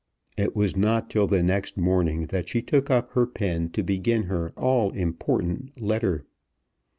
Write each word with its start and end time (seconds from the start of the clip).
It 0.35 0.55
was 0.55 0.75
not 0.75 1.11
till 1.11 1.27
the 1.27 1.43
next 1.43 1.77
morning 1.77 2.25
that 2.29 2.49
she 2.49 2.63
took 2.63 2.89
up 2.89 3.11
her 3.11 3.27
pen 3.27 3.69
to 3.69 3.83
begin 3.83 4.23
her 4.23 4.49
all 4.57 4.89
important 4.93 5.79
letter. 5.79 6.25